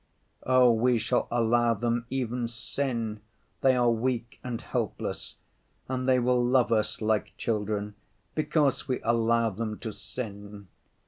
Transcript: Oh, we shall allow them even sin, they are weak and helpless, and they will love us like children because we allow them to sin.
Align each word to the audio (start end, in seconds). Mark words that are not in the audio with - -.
Oh, 0.47 0.71
we 0.71 0.97
shall 0.97 1.27
allow 1.29 1.75
them 1.75 2.07
even 2.09 2.47
sin, 2.47 3.21
they 3.61 3.75
are 3.75 3.91
weak 3.91 4.39
and 4.43 4.59
helpless, 4.59 5.35
and 5.87 6.09
they 6.09 6.17
will 6.17 6.43
love 6.43 6.71
us 6.71 7.01
like 7.01 7.37
children 7.37 7.93
because 8.33 8.87
we 8.87 8.99
allow 9.01 9.51
them 9.51 9.77
to 9.77 9.91
sin. 9.93 10.69